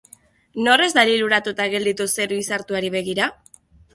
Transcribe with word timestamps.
Nor 0.67 0.81
ez 0.85 0.87
da 0.97 1.01
liluratuta 1.09 1.69
gelditu 1.75 2.09
zeru 2.15 2.39
izartuari 2.45 2.89
begira? 2.99 3.31